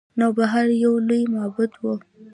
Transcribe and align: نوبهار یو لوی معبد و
نوبهار 0.19 0.67
یو 0.83 0.93
لوی 1.07 1.23
معبد 1.33 1.71
و 1.81 1.83